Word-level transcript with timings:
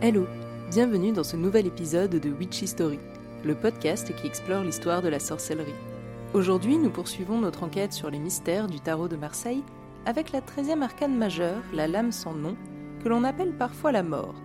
Hello, 0.00 0.28
bienvenue 0.70 1.10
dans 1.10 1.24
ce 1.24 1.34
nouvel 1.34 1.66
épisode 1.66 2.12
de 2.12 2.30
Witchy 2.30 2.68
Story, 2.68 3.00
le 3.44 3.56
podcast 3.56 4.14
qui 4.14 4.28
explore 4.28 4.62
l'histoire 4.62 5.02
de 5.02 5.08
la 5.08 5.18
sorcellerie. 5.18 5.74
Aujourd'hui, 6.34 6.78
nous 6.78 6.88
poursuivons 6.88 7.40
notre 7.40 7.64
enquête 7.64 7.92
sur 7.92 8.08
les 8.08 8.20
mystères 8.20 8.68
du 8.68 8.78
tarot 8.78 9.08
de 9.08 9.16
Marseille 9.16 9.64
avec 10.06 10.30
la 10.30 10.40
13e 10.40 10.82
arcane 10.82 11.16
majeure, 11.16 11.60
la 11.72 11.88
lame 11.88 12.12
sans 12.12 12.32
nom, 12.32 12.56
que 13.02 13.08
l'on 13.08 13.24
appelle 13.24 13.56
parfois 13.56 13.90
la 13.90 14.04
mort, 14.04 14.36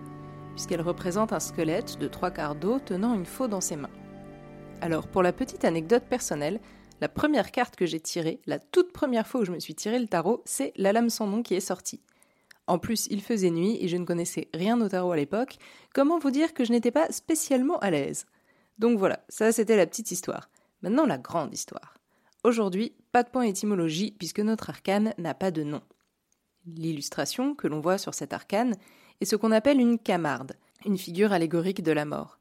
puisqu'elle 0.56 0.80
représente 0.80 1.32
un 1.32 1.38
squelette 1.38 2.00
de 2.00 2.08
trois 2.08 2.32
quarts 2.32 2.56
d'eau 2.56 2.80
tenant 2.80 3.14
une 3.14 3.24
faux 3.24 3.46
dans 3.46 3.60
ses 3.60 3.76
mains. 3.76 3.90
Alors, 4.80 5.06
pour 5.06 5.22
la 5.22 5.32
petite 5.32 5.64
anecdote 5.64 6.04
personnelle, 6.10 6.58
la 7.00 7.08
première 7.08 7.52
carte 7.52 7.76
que 7.76 7.86
j'ai 7.86 8.00
tirée, 8.00 8.40
la 8.46 8.58
toute 8.58 8.92
première 8.92 9.28
fois 9.28 9.42
où 9.42 9.44
je 9.44 9.52
me 9.52 9.60
suis 9.60 9.76
tiré 9.76 10.00
le 10.00 10.08
tarot, 10.08 10.42
c'est 10.46 10.72
la 10.74 10.92
lame 10.92 11.10
sans 11.10 11.28
nom 11.28 11.44
qui 11.44 11.54
est 11.54 11.60
sortie. 11.60 12.00
En 12.66 12.78
plus, 12.78 13.06
il 13.10 13.20
faisait 13.22 13.50
nuit 13.50 13.76
et 13.80 13.88
je 13.88 13.96
ne 13.96 14.06
connaissais 14.06 14.48
rien 14.54 14.80
au 14.80 14.88
tarot 14.88 15.12
à 15.12 15.16
l'époque. 15.16 15.58
Comment 15.94 16.18
vous 16.18 16.30
dire 16.30 16.54
que 16.54 16.64
je 16.64 16.72
n'étais 16.72 16.90
pas 16.90 17.10
spécialement 17.12 17.78
à 17.78 17.90
l'aise? 17.90 18.26
Donc 18.78 18.98
voilà, 18.98 19.24
ça 19.28 19.52
c'était 19.52 19.76
la 19.76 19.86
petite 19.86 20.10
histoire. 20.10 20.48
Maintenant 20.82 21.06
la 21.06 21.18
grande 21.18 21.52
histoire. 21.52 21.94
Aujourd'hui, 22.42 22.94
pas 23.12 23.22
de 23.22 23.30
point 23.30 23.44
étymologie 23.44 24.12
puisque 24.18 24.40
notre 24.40 24.70
arcane 24.70 25.14
n'a 25.18 25.34
pas 25.34 25.50
de 25.50 25.62
nom. 25.62 25.82
L'illustration 26.66 27.54
que 27.54 27.66
l'on 27.66 27.80
voit 27.80 27.98
sur 27.98 28.14
cet 28.14 28.32
arcane 28.32 28.76
est 29.20 29.26
ce 29.26 29.36
qu'on 29.36 29.52
appelle 29.52 29.80
une 29.80 29.98
camarde, 29.98 30.54
une 30.84 30.98
figure 30.98 31.32
allégorique 31.32 31.82
de 31.82 31.92
la 31.92 32.04
mort. 32.04 32.38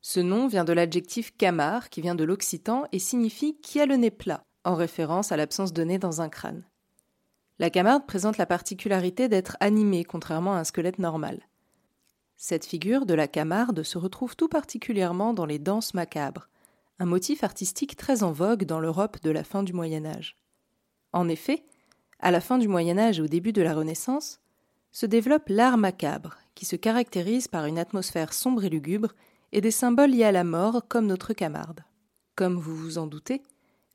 Ce 0.00 0.20
nom 0.20 0.46
vient 0.46 0.64
de 0.64 0.72
l'adjectif 0.72 1.36
camar 1.36 1.88
qui 1.90 2.00
vient 2.00 2.14
de 2.14 2.24
l'occitan 2.24 2.86
et 2.92 2.98
signifie 2.98 3.56
qui 3.60 3.80
a 3.80 3.86
le 3.86 3.96
nez 3.96 4.10
plat, 4.10 4.42
en 4.64 4.74
référence 4.74 5.32
à 5.32 5.36
l'absence 5.36 5.72
de 5.72 5.82
nez 5.82 5.98
dans 5.98 6.20
un 6.20 6.28
crâne. 6.28 6.64
La 7.58 7.70
camarde 7.70 8.06
présente 8.06 8.36
la 8.36 8.46
particularité 8.46 9.28
d'être 9.28 9.56
animée, 9.60 10.04
contrairement 10.04 10.54
à 10.54 10.58
un 10.58 10.64
squelette 10.64 10.98
normal. 10.98 11.40
Cette 12.36 12.66
figure 12.66 13.06
de 13.06 13.14
la 13.14 13.28
camarde 13.28 13.82
se 13.82 13.96
retrouve 13.96 14.36
tout 14.36 14.48
particulièrement 14.48 15.32
dans 15.32 15.46
les 15.46 15.58
danses 15.58 15.94
macabres, 15.94 16.48
un 16.98 17.06
motif 17.06 17.44
artistique 17.44 17.96
très 17.96 18.22
en 18.22 18.32
vogue 18.32 18.64
dans 18.64 18.80
l'Europe 18.80 19.22
de 19.22 19.30
la 19.30 19.42
fin 19.42 19.62
du 19.62 19.72
Moyen 19.72 20.04
Âge. 20.04 20.36
En 21.12 21.28
effet, 21.28 21.64
à 22.20 22.30
la 22.30 22.42
fin 22.42 22.58
du 22.58 22.68
Moyen 22.68 22.98
Âge 22.98 23.18
et 23.18 23.22
au 23.22 23.26
début 23.26 23.52
de 23.52 23.62
la 23.62 23.74
Renaissance, 23.74 24.40
se 24.92 25.06
développe 25.06 25.48
l'art 25.48 25.78
macabre, 25.78 26.36
qui 26.54 26.66
se 26.66 26.76
caractérise 26.76 27.48
par 27.48 27.66
une 27.66 27.78
atmosphère 27.78 28.32
sombre 28.32 28.64
et 28.64 28.70
lugubre 28.70 29.12
et 29.52 29.60
des 29.62 29.70
symboles 29.70 30.10
liés 30.10 30.24
à 30.24 30.32
la 30.32 30.44
mort 30.44 30.82
comme 30.88 31.06
notre 31.06 31.32
camarde. 31.32 31.84
Comme 32.34 32.56
vous 32.56 32.76
vous 32.76 32.98
en 32.98 33.06
doutez, 33.06 33.42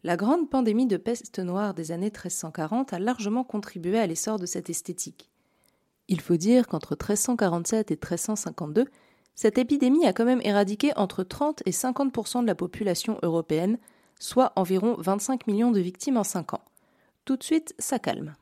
la 0.03 0.17
grande 0.17 0.49
pandémie 0.49 0.87
de 0.87 0.97
peste 0.97 1.39
noire 1.39 1.73
des 1.73 1.91
années 1.91 2.05
1340 2.05 2.93
a 2.93 2.99
largement 2.99 3.43
contribué 3.43 3.99
à 3.99 4.07
l'essor 4.07 4.39
de 4.39 4.45
cette 4.45 4.69
esthétique. 4.69 5.29
Il 6.07 6.21
faut 6.21 6.37
dire 6.37 6.67
qu'entre 6.67 6.93
1347 6.93 7.91
et 7.91 7.95
1352, 7.95 8.85
cette 9.35 9.57
épidémie 9.57 10.05
a 10.05 10.13
quand 10.13 10.25
même 10.25 10.41
éradiqué 10.43 10.91
entre 10.97 11.23
30 11.23 11.63
et 11.65 11.71
50% 11.71 12.41
de 12.41 12.47
la 12.47 12.55
population 12.55 13.17
européenne, 13.21 13.77
soit 14.19 14.53
environ 14.55 14.95
25 14.97 15.47
millions 15.47 15.71
de 15.71 15.79
victimes 15.79 16.17
en 16.17 16.23
5 16.23 16.55
ans. 16.55 16.65
Tout 17.25 17.37
de 17.37 17.43
suite, 17.43 17.73
ça 17.79 17.99
calme. 17.99 18.35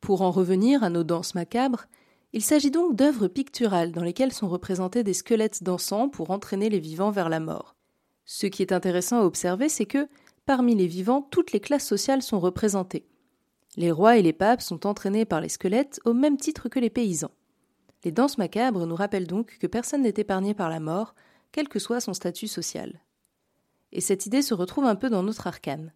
Pour 0.00 0.22
en 0.22 0.30
revenir 0.32 0.82
à 0.82 0.90
nos 0.90 1.04
danses 1.04 1.34
macabres, 1.34 1.86
il 2.32 2.42
s'agit 2.42 2.70
donc 2.70 2.96
d'œuvres 2.96 3.28
picturales 3.28 3.92
dans 3.92 4.02
lesquelles 4.02 4.32
sont 4.32 4.48
représentés 4.48 5.04
des 5.04 5.12
squelettes 5.12 5.62
dansants 5.62 6.08
pour 6.08 6.30
entraîner 6.30 6.68
les 6.68 6.80
vivants 6.80 7.10
vers 7.10 7.28
la 7.28 7.40
mort. 7.40 7.76
Ce 8.24 8.46
qui 8.46 8.62
est 8.62 8.72
intéressant 8.72 9.20
à 9.20 9.24
observer, 9.24 9.68
c'est 9.68 9.86
que, 9.86 10.08
Parmi 10.54 10.74
les 10.74 10.86
vivants, 10.86 11.22
toutes 11.22 11.52
les 11.52 11.60
classes 11.60 11.86
sociales 11.86 12.20
sont 12.20 12.38
représentées. 12.38 13.06
Les 13.78 13.90
rois 13.90 14.18
et 14.18 14.22
les 14.22 14.34
papes 14.34 14.60
sont 14.60 14.86
entraînés 14.86 15.24
par 15.24 15.40
les 15.40 15.48
squelettes 15.48 15.98
au 16.04 16.12
même 16.12 16.36
titre 16.36 16.68
que 16.68 16.78
les 16.78 16.90
paysans. 16.90 17.30
Les 18.04 18.12
danses 18.12 18.36
macabres 18.36 18.86
nous 18.86 18.94
rappellent 18.94 19.26
donc 19.26 19.56
que 19.58 19.66
personne 19.66 20.02
n'est 20.02 20.12
épargné 20.18 20.52
par 20.52 20.68
la 20.68 20.78
mort, 20.78 21.14
quel 21.52 21.70
que 21.70 21.78
soit 21.78 22.02
son 22.02 22.12
statut 22.12 22.48
social. 22.48 23.00
Et 23.92 24.02
cette 24.02 24.26
idée 24.26 24.42
se 24.42 24.52
retrouve 24.52 24.84
un 24.84 24.94
peu 24.94 25.08
dans 25.08 25.22
notre 25.22 25.46
arcane. 25.46 25.94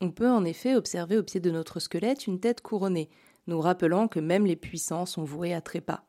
On 0.00 0.12
peut 0.12 0.30
en 0.30 0.44
effet 0.44 0.76
observer 0.76 1.18
au 1.18 1.24
pied 1.24 1.40
de 1.40 1.50
notre 1.50 1.80
squelette 1.80 2.28
une 2.28 2.38
tête 2.38 2.60
couronnée, 2.60 3.10
nous 3.48 3.60
rappelant 3.60 4.06
que 4.06 4.20
même 4.20 4.46
les 4.46 4.54
puissants 4.54 5.04
sont 5.04 5.24
voués 5.24 5.52
à 5.52 5.60
trépas. 5.60 6.04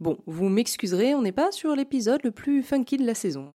Bon, 0.00 0.16
vous 0.24 0.48
m'excuserez, 0.48 1.14
on 1.14 1.20
n'est 1.20 1.32
pas 1.32 1.52
sur 1.52 1.76
l'épisode 1.76 2.24
le 2.24 2.30
plus 2.30 2.62
funky 2.62 2.96
de 2.96 3.04
la 3.04 3.14
saison. 3.14 3.52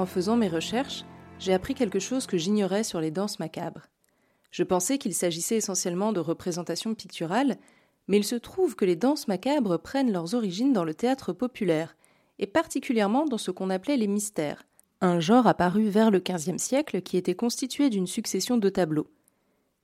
En 0.00 0.06
faisant 0.06 0.38
mes 0.38 0.48
recherches, 0.48 1.04
j'ai 1.38 1.52
appris 1.52 1.74
quelque 1.74 1.98
chose 1.98 2.26
que 2.26 2.38
j'ignorais 2.38 2.84
sur 2.84 3.02
les 3.02 3.10
danses 3.10 3.38
macabres. 3.38 3.82
Je 4.50 4.62
pensais 4.62 4.96
qu'il 4.96 5.12
s'agissait 5.12 5.58
essentiellement 5.58 6.14
de 6.14 6.20
représentations 6.20 6.94
picturales, 6.94 7.58
mais 8.08 8.16
il 8.16 8.24
se 8.24 8.36
trouve 8.36 8.76
que 8.76 8.86
les 8.86 8.96
danses 8.96 9.28
macabres 9.28 9.78
prennent 9.78 10.10
leurs 10.10 10.34
origines 10.34 10.72
dans 10.72 10.84
le 10.84 10.94
théâtre 10.94 11.34
populaire, 11.34 11.98
et 12.38 12.46
particulièrement 12.46 13.26
dans 13.26 13.36
ce 13.36 13.50
qu'on 13.50 13.68
appelait 13.68 13.98
les 13.98 14.06
mystères, 14.06 14.62
un 15.02 15.20
genre 15.20 15.46
apparu 15.46 15.90
vers 15.90 16.10
le 16.10 16.20
XVe 16.20 16.56
siècle 16.56 17.02
qui 17.02 17.18
était 17.18 17.34
constitué 17.34 17.90
d'une 17.90 18.06
succession 18.06 18.56
de 18.56 18.70
tableaux. 18.70 19.10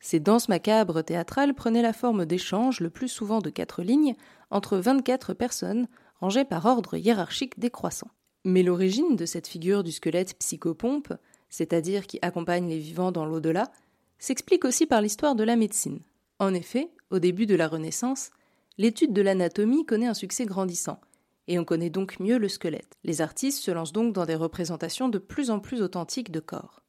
Ces 0.01 0.19
danses 0.19 0.49
macabres 0.49 1.05
théâtrales 1.05 1.53
prenaient 1.53 1.83
la 1.83 1.93
forme 1.93 2.25
d'échanges, 2.25 2.81
le 2.81 2.89
plus 2.89 3.09
souvent 3.09 3.41
de 3.41 3.51
quatre 3.51 3.83
lignes, 3.83 4.17
entre 4.51 4.79
vingt-quatre 4.79 5.35
personnes, 5.35 5.89
rangées 6.21 6.47
par 6.47 6.65
ordre 6.65 6.97
hiérarchique 6.97 7.59
décroissant. 7.59 8.09
Mais 8.47 8.63
l'origine 8.63 9.17
de 9.17 9.27
cette 9.27 9.49
figure 9.49 9.83
du 9.83 9.91
squelette 9.91 10.39
psychopompe, 10.39 11.13
c'est-à-dire 11.49 12.07
qui 12.07 12.21
accompagne 12.23 12.69
les 12.69 12.79
vivants 12.79 13.11
dans 13.11 13.27
l'au-delà, 13.27 13.73
s'explique 14.21 14.65
aussi 14.65 14.87
par 14.87 15.03
l'histoire 15.03 15.35
de 15.35 15.43
la 15.43 15.57
médecine. 15.57 15.99
En 16.39 16.55
effet, 16.55 16.93
au 17.11 17.19
début 17.19 17.47
de 17.47 17.57
la 17.57 17.67
Renaissance, 17.67 18.31
l'étude 18.79 19.13
de 19.13 19.21
l'anatomie 19.21 19.85
connaît 19.85 20.07
un 20.07 20.15
succès 20.15 20.47
grandissant, 20.47 21.01
et 21.49 21.59
on 21.59 21.65
connaît 21.65 21.91
donc 21.91 22.21
mieux 22.21 22.39
le 22.39 22.49
squelette. 22.49 22.97
Les 23.03 23.21
artistes 23.21 23.65
se 23.65 23.73
lancent 23.73 23.93
donc 23.93 24.13
dans 24.13 24.27
des 24.27 24.37
représentations 24.37 25.09
de 25.09 25.19
plus 25.19 25.51
en 25.51 25.59
plus 25.59 25.83
authentiques 25.83 26.31
de 26.31 26.39
corps. 26.39 26.85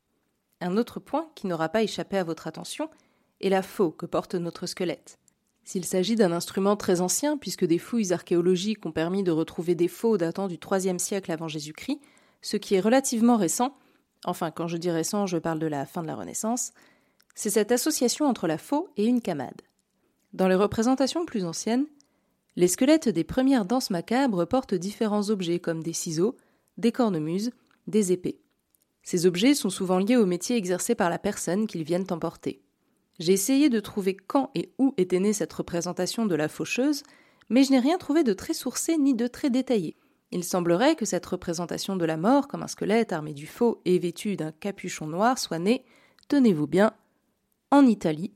Un 0.62 0.78
autre 0.78 1.00
point 1.00 1.28
qui 1.34 1.48
n'aura 1.48 1.70
pas 1.70 1.82
échappé 1.82 2.18
à 2.18 2.24
votre 2.24 2.46
attention 2.46 2.88
est 3.42 3.50
la 3.50 3.64
faux 3.64 3.90
que 3.90 4.06
porte 4.06 4.36
notre 4.36 4.68
squelette. 4.68 5.18
S'il 5.68 5.84
s'agit 5.84 6.16
d'un 6.16 6.32
instrument 6.32 6.78
très 6.78 7.02
ancien, 7.02 7.36
puisque 7.36 7.66
des 7.66 7.78
fouilles 7.78 8.14
archéologiques 8.14 8.86
ont 8.86 8.94
permis 8.94 9.22
de 9.22 9.32
retrouver 9.32 9.76
des 9.76 9.90
faux 9.90 10.18
datant 10.18 10.48
du 10.48 10.56
IIIe 10.56 10.98
siècle 10.98 11.30
avant 11.30 11.50
Jésus-Christ, 11.50 12.00
ce 12.42 12.56
qui 12.56 12.76
est 12.76 12.80
relativement 12.80 13.36
récent, 13.36 13.76
enfin 14.24 14.50
quand 14.50 14.70
je 14.70 14.78
dis 14.78 14.90
récent, 14.90 15.26
je 15.26 15.38
parle 15.38 15.60
de 15.60 15.68
la 15.68 15.86
fin 15.86 16.04
de 16.04 16.08
la 16.08 16.16
Renaissance, 16.16 16.72
c'est 17.36 17.50
cette 17.50 17.74
association 17.74 18.28
entre 18.28 18.48
la 18.48 18.58
faux 18.58 18.88
et 18.96 19.08
une 19.08 19.20
camade. 19.20 19.62
Dans 20.32 20.48
les 20.48 20.56
représentations 20.56 21.26
plus 21.26 21.44
anciennes, 21.44 21.86
les 22.56 22.70
squelettes 22.70 23.10
des 23.10 23.26
premières 23.26 23.66
danses 23.66 23.90
macabres 23.90 24.48
portent 24.48 24.74
différents 24.74 25.30
objets 25.32 25.60
comme 25.60 25.84
des 25.84 25.92
ciseaux, 25.92 26.38
des 26.78 26.94
cornemuses, 26.94 27.52
des 27.88 28.14
épées. 28.14 28.40
Ces 29.04 29.26
objets 29.26 29.54
sont 29.54 29.70
souvent 29.70 30.00
liés 30.00 30.16
au 30.16 30.26
métier 30.26 30.56
exercé 30.56 30.96
par 30.96 31.10
la 31.10 31.20
personne 31.20 31.68
qu'ils 31.68 31.84
viennent 31.84 32.08
emporter. 32.10 32.62
J'ai 33.20 33.34
essayé 33.34 33.70
de 33.70 33.80
trouver 33.80 34.16
quand 34.16 34.52
et 34.54 34.72
où 34.78 34.94
était 34.98 35.20
née 35.20 35.34
cette 35.34 35.54
représentation 35.54 36.26
de 36.26 36.36
la 36.36 36.48
faucheuse, 36.48 37.04
mais 37.50 37.64
je 37.64 37.72
n'ai 37.72 37.80
rien 37.80 37.98
trouvé 37.98 38.24
de 38.24 38.34
très 38.34 38.54
sourcé 38.54 38.98
ni 38.98 39.16
de 39.16 39.28
très 39.28 39.50
détaillé. 39.50 39.96
Il 40.32 40.44
semblerait 40.44 40.96
que 40.96 41.06
cette 41.06 41.26
représentation 41.26 41.96
de 41.96 42.06
la 42.06 42.18
mort 42.18 42.48
comme 42.48 42.64
un 42.64 42.68
squelette 42.68 43.14
armé 43.14 43.34
du 43.34 43.48
faux 43.48 43.82
et 43.86 43.98
vêtu 43.98 44.36
d'un 44.36 44.52
capuchon 44.52 45.08
noir 45.08 45.40
soit 45.40 45.60
née, 45.60 45.86
tenez-vous 46.28 46.68
bien, 46.68 46.92
en 47.72 47.86
Italie, 47.86 48.34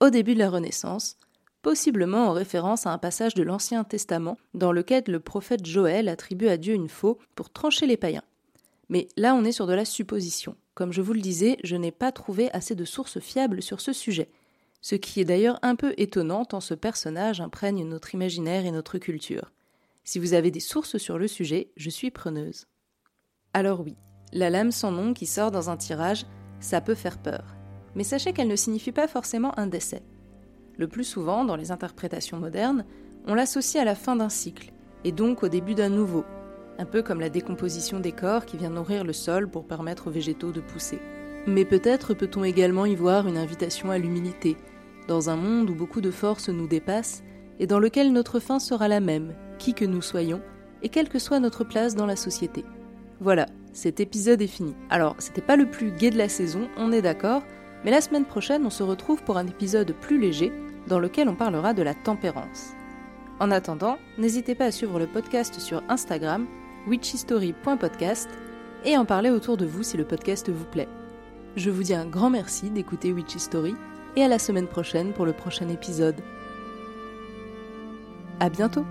au 0.00 0.10
début 0.10 0.34
de 0.34 0.38
la 0.38 0.50
Renaissance, 0.50 1.18
possiblement 1.62 2.28
en 2.28 2.32
référence 2.32 2.86
à 2.86 2.92
un 2.92 2.98
passage 2.98 3.34
de 3.34 3.42
l'Ancien 3.42 3.82
Testament 3.82 4.38
dans 4.54 4.72
lequel 4.72 5.02
le 5.08 5.20
prophète 5.20 5.66
Joël 5.66 6.08
attribue 6.08 6.48
à 6.48 6.56
Dieu 6.56 6.74
une 6.74 6.88
faux 6.88 7.18
pour 7.34 7.50
trancher 7.50 7.86
les 7.86 7.96
païens. 7.96 8.22
Mais 8.88 9.08
là, 9.16 9.34
on 9.34 9.44
est 9.44 9.52
sur 9.52 9.66
de 9.66 9.74
la 9.74 9.84
supposition. 9.84 10.56
Comme 10.76 10.92
je 10.92 11.00
vous 11.00 11.14
le 11.14 11.22
disais, 11.22 11.56
je 11.64 11.74
n'ai 11.74 11.90
pas 11.90 12.12
trouvé 12.12 12.50
assez 12.52 12.74
de 12.74 12.84
sources 12.84 13.18
fiables 13.18 13.62
sur 13.62 13.80
ce 13.80 13.94
sujet, 13.94 14.28
ce 14.82 14.94
qui 14.94 15.22
est 15.22 15.24
d'ailleurs 15.24 15.58
un 15.62 15.74
peu 15.74 15.94
étonnant 15.96 16.44
tant 16.44 16.60
ce 16.60 16.74
personnage 16.74 17.40
imprègne 17.40 17.88
notre 17.88 18.14
imaginaire 18.14 18.66
et 18.66 18.70
notre 18.70 18.98
culture. 18.98 19.52
Si 20.04 20.18
vous 20.18 20.34
avez 20.34 20.50
des 20.50 20.60
sources 20.60 20.98
sur 20.98 21.16
le 21.16 21.28
sujet, 21.28 21.70
je 21.78 21.88
suis 21.88 22.10
preneuse. 22.10 22.66
Alors 23.54 23.80
oui, 23.80 23.96
la 24.34 24.50
lame 24.50 24.70
sans 24.70 24.92
nom 24.92 25.14
qui 25.14 25.24
sort 25.24 25.50
dans 25.50 25.70
un 25.70 25.78
tirage, 25.78 26.26
ça 26.60 26.82
peut 26.82 26.94
faire 26.94 27.16
peur. 27.22 27.56
Mais 27.94 28.04
sachez 28.04 28.34
qu'elle 28.34 28.46
ne 28.46 28.54
signifie 28.54 28.92
pas 28.92 29.08
forcément 29.08 29.58
un 29.58 29.68
décès. 29.68 30.02
Le 30.76 30.88
plus 30.88 31.04
souvent, 31.04 31.46
dans 31.46 31.56
les 31.56 31.70
interprétations 31.70 32.38
modernes, 32.38 32.84
on 33.26 33.32
l'associe 33.32 33.80
à 33.80 33.86
la 33.86 33.94
fin 33.94 34.14
d'un 34.14 34.28
cycle, 34.28 34.74
et 35.04 35.12
donc 35.12 35.42
au 35.42 35.48
début 35.48 35.74
d'un 35.74 35.88
nouveau, 35.88 36.26
un 36.78 36.84
peu 36.84 37.02
comme 37.02 37.20
la 37.20 37.28
décomposition 37.28 38.00
des 38.00 38.12
corps 38.12 38.46
qui 38.46 38.56
vient 38.56 38.70
nourrir 38.70 39.04
le 39.04 39.12
sol 39.12 39.48
pour 39.48 39.66
permettre 39.66 40.08
aux 40.08 40.10
végétaux 40.10 40.52
de 40.52 40.60
pousser. 40.60 40.98
Mais 41.46 41.64
peut-être 41.64 42.14
peut-on 42.14 42.44
également 42.44 42.86
y 42.86 42.94
voir 42.94 43.28
une 43.28 43.38
invitation 43.38 43.90
à 43.90 43.98
l'humilité, 43.98 44.56
dans 45.08 45.30
un 45.30 45.36
monde 45.36 45.70
où 45.70 45.74
beaucoup 45.74 46.00
de 46.00 46.10
forces 46.10 46.48
nous 46.48 46.66
dépassent, 46.66 47.22
et 47.58 47.66
dans 47.66 47.78
lequel 47.78 48.12
notre 48.12 48.40
fin 48.40 48.58
sera 48.58 48.88
la 48.88 49.00
même, 49.00 49.34
qui 49.58 49.72
que 49.72 49.84
nous 49.84 50.02
soyons, 50.02 50.42
et 50.82 50.88
quelle 50.88 51.08
que 51.08 51.18
soit 51.18 51.40
notre 51.40 51.64
place 51.64 51.94
dans 51.94 52.06
la 52.06 52.16
société. 52.16 52.64
Voilà, 53.20 53.46
cet 53.72 54.00
épisode 54.00 54.42
est 54.42 54.46
fini. 54.46 54.74
Alors, 54.90 55.14
c'était 55.18 55.40
pas 55.40 55.56
le 55.56 55.70
plus 55.70 55.90
gai 55.92 56.10
de 56.10 56.18
la 56.18 56.28
saison, 56.28 56.68
on 56.76 56.92
est 56.92 57.02
d'accord, 57.02 57.42
mais 57.84 57.90
la 57.90 58.00
semaine 58.00 58.24
prochaine, 58.24 58.66
on 58.66 58.70
se 58.70 58.82
retrouve 58.82 59.22
pour 59.22 59.38
un 59.38 59.46
épisode 59.46 59.94
plus 60.00 60.18
léger, 60.18 60.52
dans 60.88 60.98
lequel 60.98 61.28
on 61.28 61.34
parlera 61.34 61.72
de 61.74 61.82
la 61.82 61.94
tempérance. 61.94 62.72
En 63.38 63.50
attendant, 63.50 63.98
n'hésitez 64.18 64.54
pas 64.54 64.66
à 64.66 64.70
suivre 64.70 64.98
le 64.98 65.06
podcast 65.06 65.60
sur 65.60 65.82
Instagram, 65.88 66.46
witchystory.podcast, 66.86 68.28
et 68.84 68.96
en 68.96 69.04
parler 69.04 69.30
autour 69.30 69.56
de 69.56 69.66
vous 69.66 69.82
si 69.82 69.96
le 69.96 70.04
podcast 70.04 70.48
vous 70.48 70.64
plaît. 70.64 70.88
Je 71.56 71.70
vous 71.70 71.82
dis 71.82 71.94
un 71.94 72.06
grand 72.06 72.30
merci 72.30 72.70
d'écouter 72.70 73.12
Witchy 73.12 73.38
Story 73.38 73.74
et 74.14 74.22
à 74.22 74.28
la 74.28 74.38
semaine 74.38 74.68
prochaine 74.68 75.12
pour 75.12 75.26
le 75.26 75.32
prochain 75.32 75.68
épisode. 75.68 76.20
À 78.40 78.48
bientôt! 78.48 78.84